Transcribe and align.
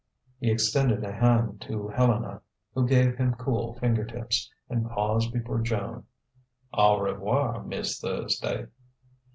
He 0.39 0.49
extended 0.49 1.03
a 1.03 1.11
hand 1.13 1.61
to 1.67 1.89
Helena 1.89 2.41
who 2.73 2.87
gave 2.87 3.17
him 3.17 3.35
cool 3.35 3.75
fingertips 3.75 4.49
and 4.67 4.89
paused 4.89 5.31
before 5.31 5.61
Joan. 5.61 6.05
"Au 6.73 6.99
revoir, 6.99 7.63
Miss 7.63 7.99
Thursday...." 7.99 8.65